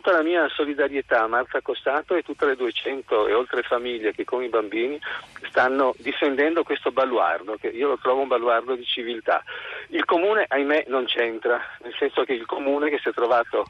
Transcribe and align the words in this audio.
tutta 0.00 0.16
la 0.16 0.22
mia 0.22 0.48
solidarietà 0.48 1.24
a 1.24 1.26
Marta 1.26 1.60
Costato 1.60 2.14
e 2.14 2.22
tutte 2.22 2.46
le 2.46 2.56
200 2.56 3.28
e 3.28 3.34
oltre 3.34 3.60
famiglie 3.60 4.14
che 4.14 4.24
con 4.24 4.42
i 4.42 4.48
bambini 4.48 4.98
stanno 5.50 5.94
difendendo 5.98 6.62
questo 6.62 6.90
baluardo, 6.90 7.58
che 7.60 7.68
io 7.68 7.88
lo 7.88 7.98
trovo 7.98 8.22
un 8.22 8.28
baluardo 8.28 8.74
di 8.76 8.84
civiltà. 8.86 9.44
Il 9.88 10.06
comune, 10.06 10.46
ahimè, 10.48 10.86
non 10.88 11.04
c'entra, 11.04 11.60
nel 11.82 11.94
senso 11.98 12.24
che 12.24 12.32
il 12.32 12.46
comune 12.46 12.88
che 12.88 12.98
si 12.98 13.10
è 13.10 13.12
trovato 13.12 13.66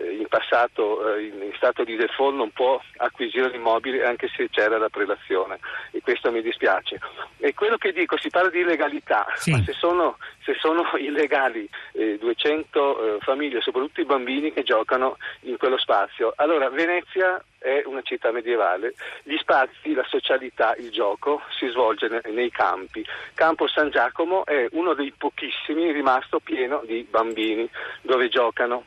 in 0.00 0.26
passato 0.28 1.14
eh, 1.14 1.26
in 1.26 1.52
stato 1.56 1.84
di 1.84 1.96
default 1.96 2.34
non 2.34 2.50
può 2.50 2.80
acquisire 2.96 3.50
l'immobile 3.50 4.04
anche 4.04 4.28
se 4.34 4.48
c'era 4.50 4.78
la 4.78 4.88
prelazione 4.88 5.58
e 5.90 6.00
questo 6.00 6.30
mi 6.30 6.42
dispiace. 6.42 6.98
E 7.38 7.54
quello 7.54 7.76
che 7.76 7.92
dico, 7.92 8.18
si 8.18 8.30
parla 8.30 8.50
di 8.50 8.60
illegalità, 8.60 9.26
sì. 9.34 9.50
ma 9.50 9.62
se 9.62 9.72
sono, 9.72 10.18
se 10.42 10.54
sono 10.58 10.84
illegali 10.98 11.68
eh, 11.92 12.18
200 12.18 13.16
eh, 13.16 13.18
famiglie, 13.20 13.60
soprattutto 13.60 14.00
i 14.00 14.06
bambini 14.06 14.52
che 14.52 14.62
giocano 14.62 15.16
in 15.42 15.56
quello 15.56 15.78
spazio, 15.78 16.32
allora 16.36 16.68
Venezia 16.70 17.42
è 17.58 17.82
una 17.84 18.00
città 18.02 18.32
medievale, 18.32 18.94
gli 19.22 19.36
spazi, 19.36 19.92
la 19.92 20.06
socialità, 20.08 20.74
il 20.78 20.90
gioco 20.90 21.42
si 21.58 21.66
svolge 21.68 22.22
nei 22.24 22.50
campi. 22.50 23.04
Campo 23.34 23.68
San 23.68 23.90
Giacomo 23.90 24.46
è 24.46 24.66
uno 24.72 24.94
dei 24.94 25.12
pochissimi 25.16 25.92
rimasto 25.92 26.40
pieno 26.40 26.82
di 26.86 27.06
bambini 27.08 27.68
dove 28.00 28.28
giocano 28.28 28.84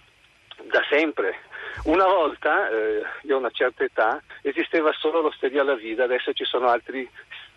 da 0.63 0.83
sempre. 0.89 1.35
Una 1.85 2.05
volta, 2.05 2.69
eh, 2.69 3.03
io 3.23 3.35
ho 3.35 3.39
una 3.39 3.49
certa 3.49 3.83
età, 3.83 4.21
esisteva 4.41 4.91
solo 4.93 5.21
l'osteria 5.21 5.61
alla 5.61 5.75
vita, 5.75 6.03
adesso 6.03 6.31
ci 6.33 6.45
sono 6.45 6.67
altri 6.67 7.09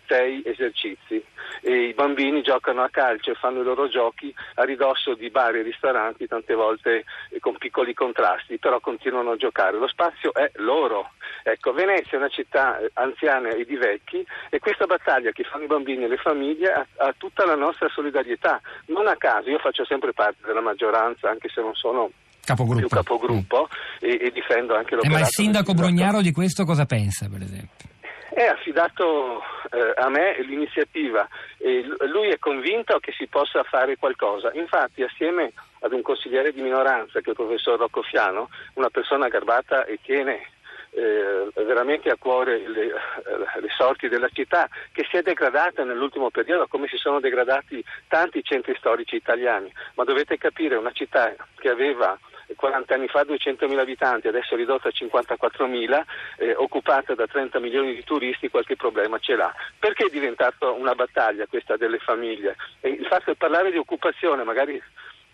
sei 0.07 0.41
esercizi 0.45 1.23
e 1.61 1.87
i 1.87 1.93
bambini 1.93 2.41
giocano 2.41 2.81
a 2.81 2.89
calcio 2.89 3.31
e 3.31 3.35
fanno 3.35 3.61
i 3.61 3.63
loro 3.63 3.89
giochi 3.89 4.33
a 4.55 4.63
ridosso 4.63 5.13
di 5.13 5.29
bar 5.29 5.55
e 5.55 5.61
ristoranti, 5.61 6.27
tante 6.27 6.53
volte 6.53 7.03
eh, 7.29 7.39
con 7.39 7.57
piccoli 7.57 7.93
contrasti, 7.93 8.57
però 8.57 8.79
continuano 8.79 9.31
a 9.31 9.35
giocare. 9.37 9.77
Lo 9.77 9.87
spazio 9.87 10.33
è 10.33 10.49
loro. 10.55 11.11
Ecco, 11.43 11.73
Venezia 11.73 12.13
è 12.13 12.17
una 12.17 12.29
città 12.29 12.79
eh, 12.79 12.89
anziana 12.93 13.49
e 13.49 13.65
di 13.65 13.75
vecchi 13.75 14.25
e 14.49 14.59
questa 14.59 14.85
battaglia 14.85 15.31
che 15.31 15.43
fanno 15.43 15.65
i 15.65 15.67
bambini 15.67 16.05
e 16.05 16.07
le 16.07 16.17
famiglie 16.17 16.71
ha, 16.71 16.85
ha 16.97 17.13
tutta 17.17 17.45
la 17.45 17.55
nostra 17.55 17.89
solidarietà. 17.89 18.61
Non 18.87 19.07
a 19.07 19.17
caso, 19.17 19.49
io 19.49 19.59
faccio 19.59 19.85
sempre 19.85 20.13
parte 20.13 20.45
della 20.45 20.61
maggioranza, 20.61 21.29
anche 21.29 21.49
se 21.49 21.61
non 21.61 21.75
sono 21.75 22.11
capogruppo, 22.47 22.87
capogruppo 22.87 23.67
mm. 23.67 24.09
e, 24.09 24.19
e, 24.21 24.31
difendo 24.31 24.73
anche 24.73 24.95
l'operato. 24.95 25.07
Eh, 25.07 25.19
ma 25.19 25.19
il 25.19 25.33
sindaco 25.33 25.73
Brugnaro 25.73 26.21
di 26.21 26.31
questo 26.31 26.63
cosa 26.63 26.85
pensa, 26.85 27.27
per 27.29 27.41
esempio? 27.41 27.85
È 28.29 28.45
affidato 28.45 29.41
eh, 29.71 29.93
a 29.95 30.09
me 30.09 30.41
l'iniziativa 30.43 31.27
e 31.57 31.83
lui 32.07 32.29
è 32.29 32.37
convinto 32.37 32.99
che 32.99 33.11
si 33.17 33.27
possa 33.27 33.63
fare 33.63 33.97
qualcosa. 33.97 34.51
Infatti, 34.53 35.03
assieme 35.03 35.51
ad 35.79 35.91
un 35.91 36.01
consigliere 36.01 36.53
di 36.53 36.61
minoranza, 36.61 37.19
che 37.19 37.27
è 37.27 37.29
il 37.31 37.35
professor 37.35 37.77
Rocco 37.77 38.03
Fiano, 38.03 38.49
una 38.75 38.89
persona 38.89 39.27
garbata 39.27 39.85
e 39.85 39.99
tiene 40.01 40.51
eh, 40.91 41.63
veramente 41.63 42.09
a 42.09 42.15
cuore 42.17 42.67
le, 42.67 42.85
eh, 42.85 43.59
le, 43.61 43.69
sorti 43.75 44.07
della 44.07 44.29
città 44.31 44.67
che 44.91 45.05
si 45.09 45.17
è 45.17 45.21
degradata 45.21 45.83
nell'ultimo 45.83 46.29
periodo 46.29 46.65
come 46.67 46.87
si 46.87 46.97
sono 46.97 47.19
degradati 47.19 47.83
tanti 48.07 48.43
centri 48.43 48.75
storici 48.77 49.15
italiani. 49.15 49.71
Ma 49.95 50.03
dovete 50.03 50.37
capire, 50.37 50.75
una 50.75 50.91
città 50.91 51.33
che 51.57 51.69
aveva 51.69 52.17
40 52.57 52.93
anni 52.93 53.07
fa 53.07 53.21
200.000 53.21 53.77
abitanti, 53.77 54.27
adesso 54.27 54.55
ridotta 54.55 54.89
a 54.89 54.91
54.000, 54.93 56.03
eh, 56.37 56.55
occupata 56.55 57.15
da 57.15 57.25
30 57.27 57.59
milioni 57.59 57.95
di 57.95 58.03
turisti, 58.03 58.49
qualche 58.49 58.75
problema 58.75 59.17
ce 59.19 59.35
l'ha. 59.35 59.53
Perché 59.79 60.07
è 60.07 60.09
diventata 60.09 60.71
una 60.71 60.95
battaglia 60.95 61.45
questa 61.47 61.77
delle 61.77 61.99
famiglie? 61.99 62.57
E 62.81 62.89
il 62.89 63.05
fatto 63.05 63.31
di 63.31 63.37
parlare 63.37 63.71
di 63.71 63.77
occupazione, 63.77 64.43
magari 64.43 64.81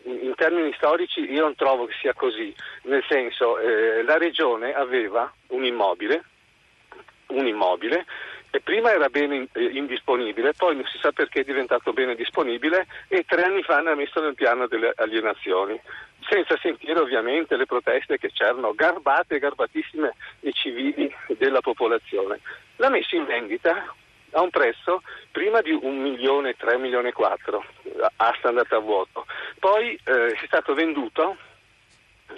in 0.05 0.33
termini 0.35 0.73
storici 0.73 1.31
io 1.31 1.41
non 1.41 1.55
trovo 1.55 1.85
che 1.85 1.93
sia 1.99 2.13
così, 2.13 2.53
nel 2.83 3.03
senso 3.07 3.57
eh, 3.57 4.03
la 4.03 4.17
regione 4.17 4.73
aveva 4.73 5.31
un 5.47 5.63
immobile, 5.63 6.23
un 7.27 7.47
immobile 7.47 8.05
e 8.55 8.59
prima 8.59 8.91
era 8.91 9.07
bene 9.07 9.47
eh, 9.53 9.63
indisponibile, 9.63 10.53
poi 10.53 10.75
non 10.75 10.85
si 10.85 10.99
sa 10.99 11.11
perché 11.11 11.39
è 11.39 11.43
diventato 11.43 11.91
bene 11.91 12.15
disponibile 12.15 12.85
e 13.07 13.23
tre 13.25 13.43
anni 13.43 13.63
fa 13.63 13.79
ne 13.79 13.91
ha 13.91 13.95
messo 13.95 14.21
nel 14.21 14.35
piano 14.35 14.67
delle 14.67 14.93
alienazioni 14.95 15.79
senza 16.33 16.57
sentire 16.59 16.99
ovviamente 16.99 17.55
le 17.55 17.67
proteste 17.67 18.17
che 18.17 18.31
c'erano, 18.31 18.73
garbate, 18.73 19.37
garbatissime 19.37 20.15
e 20.39 20.51
civili 20.51 21.13
della 21.37 21.61
popolazione. 21.61 22.39
L'ha 22.77 22.89
messo 22.89 23.15
in 23.15 23.25
vendita 23.25 23.93
a 24.31 24.41
un 24.41 24.49
prezzo 24.49 25.03
prima 25.29 25.61
di 25.61 25.71
1 25.71 25.87
milione, 25.87 26.55
3 26.55 26.79
milioni 26.79 27.09
e 27.09 27.13
4, 27.13 27.63
asta 28.15 28.47
andata 28.47 28.77
a 28.77 28.79
vuoto. 28.79 29.27
Poi 29.59 29.93
eh, 30.03 30.33
è 30.33 30.45
stato 30.47 30.73
venduto 30.73 31.37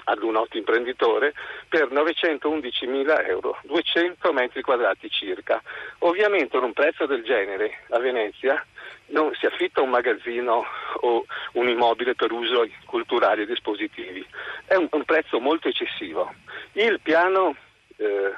ad 0.04 0.22
un 0.24 0.34
noto 0.34 0.58
imprenditore 0.58 1.34
per 1.70 1.90
911 1.90 2.88
mila 2.88 3.24
euro, 3.24 3.60
200 3.64 4.34
metri 4.34 4.62
quadrati 4.62 5.10
circa. 5.10 5.62
Ovviamente 6.00 6.58
un 6.58 6.74
prezzo 6.74 7.06
del 7.06 7.24
genere 7.24 7.84
a 7.92 8.00
Venezia 8.00 8.62
non 9.08 9.34
si 9.36 9.46
affitta 9.46 9.82
un 9.82 9.90
magazzino 9.90 10.66
o 11.02 11.26
un 11.54 11.70
immobile 11.70 12.16
per 12.16 12.32
uso 12.32 12.68
culturale 12.86 13.44
ed 13.44 13.52
espositivi, 13.52 14.26
è 14.66 14.76
un, 14.76 14.88
un 14.92 15.04
prezzo 15.04 15.40
molto 15.40 15.68
eccessivo. 15.68 16.34
Il 16.74 17.00
piano 17.02 17.56
eh, 17.98 18.34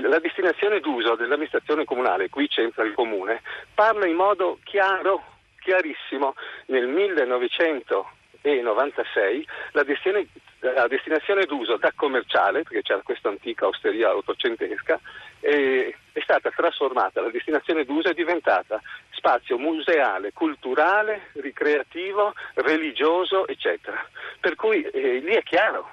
la 0.00 0.18
destinazione 0.18 0.80
d'uso 0.80 1.14
dell'amministrazione 1.14 1.84
comunale, 1.84 2.28
qui 2.28 2.48
c'entra 2.48 2.82
il 2.84 2.94
comune, 2.94 3.40
parla 3.74 4.06
in 4.06 4.16
modo 4.16 4.58
chiaro, 4.64 5.22
chiarissimo, 5.60 6.34
nel 6.66 6.88
1996 6.88 9.46
la, 9.72 9.84
destinazione, 9.84 10.28
la 10.60 10.86
destinazione 10.88 11.44
d'uso 11.44 11.76
da 11.76 11.92
commerciale, 11.94 12.62
perché 12.62 12.82
c'era 12.82 13.00
questa 13.02 13.28
antica 13.28 13.66
osteria 13.66 14.14
ottocentesca, 14.14 14.98
è 15.40 15.92
stata 16.22 16.50
trasformata, 16.50 17.20
la 17.20 17.30
destinazione 17.30 17.84
d'uso 17.84 18.08
è 18.08 18.14
diventata 18.14 18.80
spazio 19.10 19.58
museale, 19.58 20.32
culturale, 20.32 21.30
ricreativo, 21.34 22.32
religioso, 22.54 23.46
eccetera. 23.46 24.04
Per 24.40 24.54
cui 24.54 24.82
eh, 24.82 25.18
lì 25.18 25.34
è 25.34 25.42
chiaro, 25.42 25.88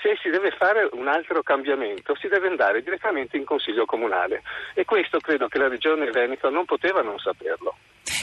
se 0.00 0.16
si 0.20 0.30
deve 0.30 0.50
fare 0.50 0.88
un 0.92 1.06
altro 1.06 1.42
cambiamento 1.42 2.16
si 2.16 2.28
deve 2.28 2.48
andare 2.48 2.82
direttamente 2.82 3.36
in 3.36 3.44
Consiglio 3.44 3.84
Comunale 3.84 4.42
e 4.74 4.84
questo 4.84 5.18
credo 5.18 5.48
che 5.48 5.58
la 5.58 5.68
Regione 5.68 6.10
Veneto 6.10 6.50
non 6.50 6.64
poteva 6.64 7.02
non 7.02 7.18
saperlo. 7.18 7.76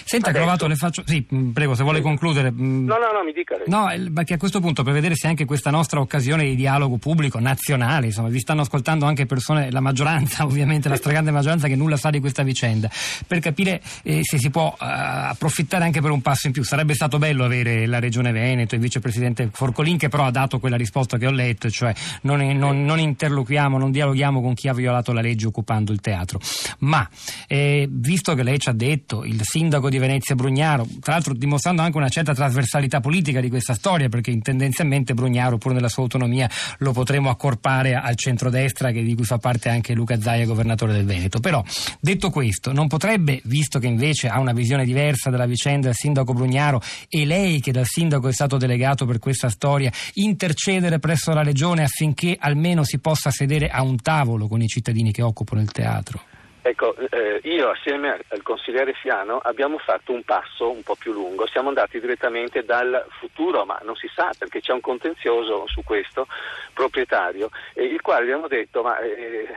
Senta, 0.10 0.32
Crovato, 0.32 0.66
le 0.66 0.76
faccio. 0.76 1.04
Sì, 1.06 1.24
mm, 1.32 1.52
prego, 1.52 1.76
se 1.76 1.84
vuole 1.84 2.02
concludere. 2.02 2.52
Mm. 2.52 2.88
No, 2.88 2.96
no, 2.96 3.12
no, 3.14 3.24
mi 3.24 3.32
dica. 3.32 3.56
No, 3.68 3.90
perché 4.12 4.34
a 4.34 4.38
questo 4.38 4.60
punto, 4.60 4.82
per 4.82 4.92
vedere 4.92 5.14
se 5.14 5.28
anche 5.28 5.46
questa 5.46 5.70
nostra 5.70 6.00
occasione 6.00 6.46
di 6.46 6.56
dialogo 6.56 6.98
pubblico 6.98 7.38
nazionale, 7.38 8.08
insomma, 8.08 8.30
vi 8.30 8.40
stanno 8.40 8.62
ascoltando 8.62 9.06
anche 9.06 9.28
persone, 9.28 9.70
la 9.70 9.82
maggioranza, 9.82 10.46
ovviamente, 10.50 10.90
la 10.90 10.96
stragrande 10.96 11.30
maggioranza 11.30 11.68
che 11.68 11.76
nulla 11.76 11.96
sa 11.96 12.10
di 12.10 12.20
questa 12.20 12.42
vicenda, 12.42 12.90
per 13.28 13.38
capire 13.38 13.82
eh, 14.02 14.22
se 14.24 14.40
si 14.40 14.50
può 14.50 14.70
uh, 14.70 14.76
approfittare 14.80 15.84
anche 15.84 16.02
per 16.02 16.10
un 16.10 16.24
passo 16.24 16.48
in 16.48 16.54
più. 16.54 16.64
Sarebbe 16.64 16.96
stato 16.96 17.20
bello 17.20 17.44
avere 17.44 17.86
la 17.86 18.00
Regione 18.00 18.32
Veneto, 18.32 18.74
il 18.74 18.82
vicepresidente 18.82 19.50
Forcolin, 19.54 20.00
che 20.00 20.10
però 20.10 20.26
ha 20.26 20.32
dato 20.32 20.58
quella 20.58 20.76
risposta 20.76 21.20
che 21.20 21.28
ho 21.28 21.32
letto, 21.32 21.70
cioè 21.70 21.94
non, 22.22 22.40
non, 22.58 22.84
non 22.84 22.98
interloquiamo, 22.98 23.78
non 23.78 23.92
dialoghiamo 23.92 24.42
con 24.42 24.56
chi 24.56 24.70
ha 24.70 24.74
violato 24.74 25.14
la 25.14 25.22
legge 25.22 25.46
occupando 25.46 25.92
il 25.92 26.02
teatro. 26.02 26.40
Ma, 26.80 27.08
eh, 27.46 27.88
visto 27.88 28.34
che 28.34 28.42
lei 28.42 28.58
ci 28.58 28.70
ha 28.70 28.74
detto, 28.74 29.24
il 29.24 29.42
sindaco 29.44 29.88
di 29.88 29.98
Venezia 30.00 30.36
Brugnaro, 30.36 30.88
tra 31.00 31.14
l'altro 31.14 31.34
dimostrando 31.34 31.82
anche 31.82 31.98
una 31.98 32.10
certa 32.10 32.34
trasversalità 32.34 33.00
politica 33.00 33.40
di 33.40 33.50
questa 33.50 33.74
storia, 33.74 34.10
perché 34.10 34.38
tendenzialmente 34.40 35.14
Brugnaro, 35.14 35.58
pur 35.58 35.74
nella 35.74 35.90
sua 35.90 36.04
autonomia, 36.04 36.50
lo 36.80 36.92
potremo 36.92 37.30
accorpare 37.30 37.94
al 37.96 38.16
centrodestra 38.16 38.92
di 38.92 39.16
cui 39.16 39.26
fa 39.26 39.38
parte 39.38 39.70
anche 39.70 39.94
Luca 39.94 40.20
Zaia, 40.20 40.46
governatore 40.46 40.94
del 40.94 41.06
Veneto. 41.06 41.40
Però, 41.40 41.64
detto 42.00 42.30
questo, 42.30 42.72
non 42.72 42.88
potrebbe, 42.88 43.42
visto 43.46 43.80
che 43.80 43.88
invece 43.88 44.28
ha 44.28 44.40
una 44.40 44.54
visione 44.54 44.86
diversa 44.86 45.30
della 45.30 45.46
vicenda 45.46 45.88
del 45.88 45.96
sindaco 45.96 46.34
Brugnaro 46.34 46.82
e 47.10 47.26
lei 47.26 47.60
che 47.60 47.72
dal 47.72 47.86
sindaco 47.86 48.28
è 48.28 48.34
stato 48.34 48.58
delegato 48.58 49.06
per 49.06 49.20
questa 49.20 49.50
storia, 49.50 49.92
intercedere 50.14 51.00
presso 51.00 51.34
la 51.34 51.44
Regione 51.44 51.84
affinché 51.84 52.38
almeno 52.40 52.84
si 52.84 53.00
possa 53.00 53.32
sedere 53.32 53.70
a 53.70 53.82
un 53.82 53.98
tavolo 53.98 54.48
con 54.48 54.62
i 54.62 54.68
cittadini 54.68 55.12
che 55.12 55.22
occupano 55.22 55.62
il 55.62 55.72
teatro? 55.72 56.29
Ecco, 56.62 56.94
eh, 56.96 57.40
io 57.44 57.70
assieme 57.70 58.20
al 58.28 58.42
consigliere 58.42 58.94
Fiano 58.94 59.38
abbiamo 59.38 59.78
fatto 59.78 60.12
un 60.12 60.24
passo 60.24 60.70
un 60.70 60.84
po' 60.84 60.96
più 60.96 61.14
lungo, 61.14 61.48
siamo 61.48 61.70
andati 61.70 62.02
direttamente 62.02 62.66
dal 62.66 63.06
futuro, 63.10 63.64
ma 63.64 63.80
non 63.84 63.96
si 63.96 64.10
sa 64.14 64.32
perché 64.38 64.60
c'è 64.60 64.74
un 64.74 64.82
contenzioso 64.82 65.66
su 65.68 65.84
questo 65.84 66.28
proprietario, 66.74 67.50
eh, 67.74 67.86
il 67.86 68.02
quale 68.02 68.24
abbiamo 68.24 68.48
detto, 68.50 68.84
ma 68.84 69.00
eh, 69.00 69.48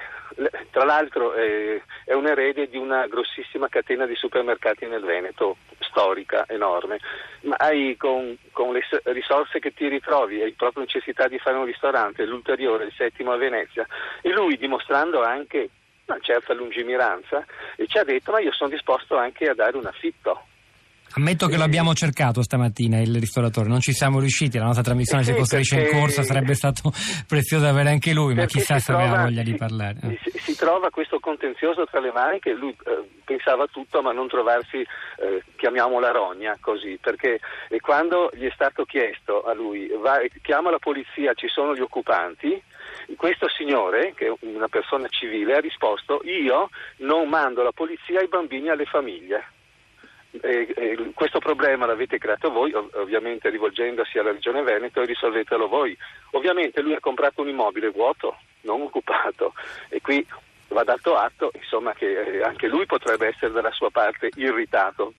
tra 0.70 0.84
l'altro 0.84 1.34
eh, 1.34 1.82
è 2.04 2.12
un 2.12 2.26
erede 2.28 2.68
di 2.68 2.76
una 2.76 3.06
grossissima 3.08 3.68
catena 3.68 4.06
di 4.06 4.14
supermercati 4.14 4.86
nel 4.86 5.02
Veneto, 5.02 5.56
storica, 5.80 6.46
enorme, 6.48 7.00
ma 7.42 7.56
hai 7.58 7.96
con, 7.96 8.36
con 8.52 8.72
le 8.72 8.82
risorse 9.04 9.58
che 9.58 9.74
ti 9.74 9.88
ritrovi, 9.88 10.40
hai 10.40 10.52
proprio 10.52 10.84
necessità 10.84 11.26
di 11.26 11.38
fare 11.38 11.56
un 11.56 11.64
ristorante, 11.64 12.24
l'ulteriore, 12.24 12.84
il 12.84 12.94
settimo 12.96 13.32
a 13.32 13.36
Venezia, 13.36 13.86
e 14.20 14.30
lui 14.30 14.56
dimostrando 14.56 15.22
anche 15.22 15.68
una 16.12 16.20
certa 16.22 16.54
lungimiranza 16.54 17.44
e 17.76 17.86
ci 17.86 17.98
ha 17.98 18.04
detto 18.04 18.32
ma 18.32 18.40
io 18.40 18.52
sono 18.52 18.70
disposto 18.70 19.16
anche 19.16 19.48
a 19.48 19.54
dare 19.54 19.76
un 19.76 19.86
affitto 19.86 20.46
Ammetto 21.14 21.46
che 21.46 21.58
lo 21.58 21.64
abbiamo 21.64 21.92
cercato 21.92 22.42
stamattina 22.42 22.98
il 22.98 23.14
ristoratore, 23.18 23.68
non 23.68 23.80
ci 23.80 23.92
siamo 23.92 24.18
riusciti, 24.18 24.56
la 24.56 24.64
nostra 24.64 24.82
trasmissione 24.82 25.22
sì, 25.22 25.32
si 25.32 25.36
costruisce 25.36 25.80
in 25.80 25.88
corsa, 25.90 26.22
sarebbe 26.22 26.54
stato 26.54 26.90
prezioso 27.28 27.66
avere 27.66 27.90
anche 27.90 28.14
lui, 28.14 28.32
ma 28.32 28.46
chissà 28.46 28.78
se 28.78 28.92
trova, 28.92 29.02
aveva 29.02 29.22
voglia 29.24 29.42
di 29.42 29.54
parlare. 29.54 29.98
Si, 30.22 30.38
si, 30.38 30.56
trova 30.56 30.88
questo 30.88 31.20
contenzioso 31.20 31.84
tra 31.84 32.00
le 32.00 32.12
mani 32.12 32.38
che 32.38 32.54
lui 32.54 32.70
eh, 32.70 33.06
pensava 33.24 33.66
tutto 33.66 34.00
ma 34.00 34.12
non 34.12 34.26
trovarsi, 34.26 34.78
eh, 34.78 35.42
chiamiamola 35.56 36.10
rogna 36.12 36.56
così, 36.58 36.98
perché 36.98 37.40
quando 37.82 38.30
gli 38.32 38.46
è 38.46 38.52
stato 38.54 38.86
chiesto 38.86 39.42
a 39.42 39.52
lui, 39.52 39.92
va, 40.00 40.18
chiama 40.40 40.70
la 40.70 40.78
polizia, 40.78 41.34
ci 41.34 41.48
sono 41.48 41.74
gli 41.74 41.80
occupanti, 41.80 42.58
questo 43.16 43.48
signore, 43.48 44.12
che 44.14 44.26
è 44.26 44.32
una 44.40 44.68
persona 44.68 45.08
civile, 45.08 45.56
ha 45.56 45.60
risposto 45.60 46.20
io 46.24 46.70
non 46.98 47.28
mando 47.28 47.62
la 47.62 47.72
polizia 47.72 48.20
ai 48.20 48.28
bambini 48.28 48.68
e 48.68 48.70
alle 48.70 48.84
famiglie. 48.84 49.44
E, 50.40 50.72
e, 50.74 51.12
questo 51.14 51.38
problema 51.40 51.84
l'avete 51.84 52.16
creato 52.18 52.50
voi, 52.50 52.72
ov- 52.72 52.94
ovviamente 52.96 53.50
rivolgendosi 53.50 54.18
alla 54.18 54.32
Regione 54.32 54.62
Veneto 54.62 55.02
e 55.02 55.06
risolvetelo 55.06 55.68
voi. 55.68 55.96
Ovviamente 56.30 56.80
lui 56.80 56.94
ha 56.94 57.00
comprato 57.00 57.42
un 57.42 57.48
immobile 57.48 57.90
vuoto, 57.90 58.36
non 58.62 58.80
occupato 58.80 59.52
e 59.90 60.00
qui 60.00 60.26
va 60.68 60.84
dato 60.84 61.16
atto 61.16 61.50
insomma, 61.54 61.92
che 61.92 62.20
eh, 62.20 62.42
anche 62.42 62.66
lui 62.66 62.86
potrebbe 62.86 63.26
essere 63.26 63.52
dalla 63.52 63.72
sua 63.72 63.90
parte 63.90 64.30
irritato 64.36 65.10